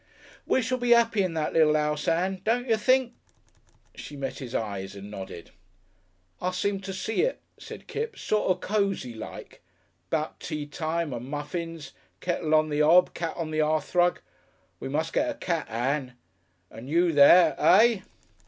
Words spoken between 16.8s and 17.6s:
you there.